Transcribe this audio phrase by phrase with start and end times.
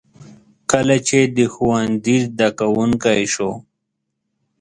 [0.71, 3.51] کله چې د ښوونځي زده کوونکی شو.